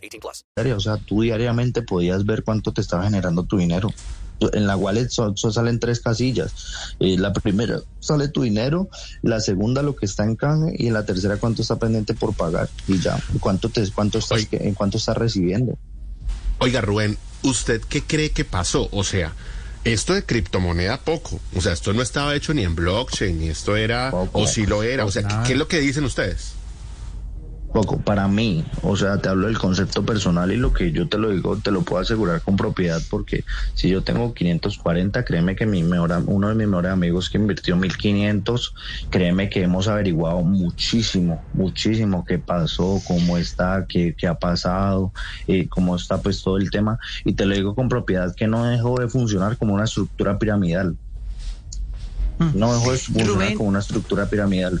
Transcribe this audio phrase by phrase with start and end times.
[0.00, 0.44] 18 plus.
[0.76, 3.92] O sea, tú diariamente podías ver cuánto te estaba generando tu dinero.
[4.54, 6.52] En la wallet so- so salen tres casillas.
[6.98, 8.88] Eh, la primera sale tu dinero,
[9.20, 12.32] la segunda lo que está en canje y en la tercera cuánto está pendiente por
[12.34, 15.78] pagar y ya cuánto te cuánto estás en cuánto estás recibiendo.
[16.58, 18.88] Oiga, Rubén, ¿usted qué cree que pasó?
[18.92, 19.34] O sea,
[19.84, 21.38] esto de criptomoneda poco.
[21.54, 24.40] O sea, esto no estaba hecho ni en blockchain, ni esto era, Poco.
[24.40, 25.04] o si lo era.
[25.04, 26.52] O sea, ¿qué, qué es lo que dicen ustedes?
[27.72, 31.18] Poco, para mí, o sea, te hablo del concepto personal y lo que yo te
[31.18, 35.66] lo digo, te lo puedo asegurar con propiedad porque si yo tengo 540, créeme que
[35.66, 38.74] mi mejor, uno de mis mejores amigos que invirtió 1500,
[39.08, 45.12] créeme que hemos averiguado muchísimo, muchísimo qué pasó, cómo está, qué, qué ha pasado,
[45.46, 48.64] eh, cómo está pues todo el tema y te lo digo con propiedad que no
[48.64, 50.96] dejó de funcionar como una estructura piramidal.
[52.54, 53.56] No dejó de funcionar Rubén.
[53.56, 54.80] como una estructura piramidal.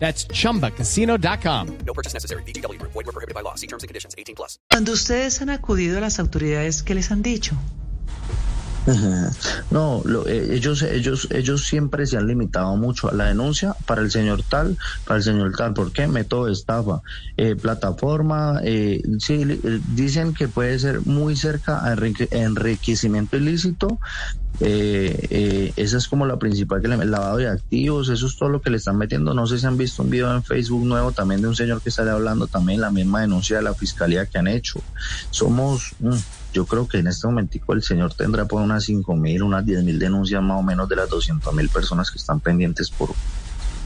[0.00, 1.78] That's chumbacasino.com.
[1.86, 2.42] No purchase necessary.
[2.44, 2.82] BGW.
[2.82, 3.54] Void were prohibited by law.
[3.54, 4.14] See terms and conditions.
[4.18, 4.58] 18 plus.
[4.70, 7.54] Cuando ustedes han acudido a las autoridades, ¿qué les han dicho?
[9.70, 14.02] No, lo- eh, ellos, ellos, ellos siempre se han limitado mucho a la denuncia para
[14.02, 15.74] el señor tal, para el señor tal.
[15.74, 16.08] ¿Por qué?
[16.08, 17.00] Método de estafa,
[17.36, 23.98] eh, plataforma, eh, sí, eh, dicen que puede ser muy cerca a enrique- enriquecimiento ilícito.
[24.60, 28.60] Esa es como la principal que le el lavado de activos, eso es todo lo
[28.60, 29.34] que le están metiendo.
[29.34, 31.90] No sé si han visto un video en Facebook nuevo también de un señor que
[31.90, 34.84] sale hablando también la misma denuncia de la fiscalía que han hecho.
[35.30, 36.18] Somos, mm,
[36.52, 39.82] yo creo que en este momentico el señor tendrá por unas cinco mil, unas diez
[39.84, 43.10] mil denuncias más o menos de las 200 mil personas que están pendientes por,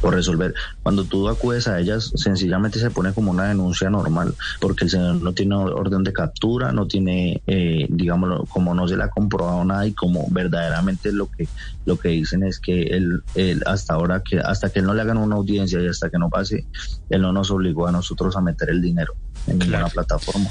[0.00, 0.54] por resolver.
[0.82, 5.22] Cuando tú acudes a ellas, sencillamente se pone como una denuncia normal, porque el señor
[5.22, 9.64] no tiene orden de captura, no tiene, eh, digámoslo, como no se le ha comprobado
[9.64, 11.48] nada y como verdaderamente lo que
[11.86, 15.02] lo que dicen es que él, él hasta ahora que hasta que él no le
[15.02, 16.66] hagan una audiencia y hasta que no pase,
[17.08, 19.14] él no nos obligó a nosotros a meter el dinero
[19.46, 20.50] en ninguna plataforma.